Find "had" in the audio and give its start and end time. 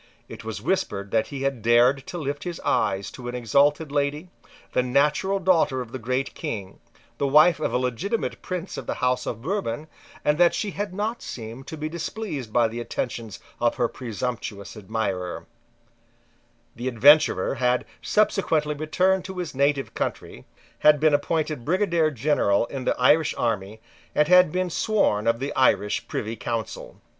1.43-1.61, 10.71-10.91, 17.61-17.85, 20.79-20.99, 24.27-24.51